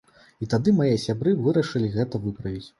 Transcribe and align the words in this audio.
І 0.45 0.47
тады 0.53 0.73
мае 0.79 0.95
сябры 1.05 1.35
вырашылі 1.45 1.95
гэта 2.01 2.25
выправіць. 2.29 2.67